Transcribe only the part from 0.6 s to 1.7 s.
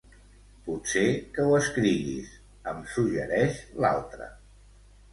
Potser que ho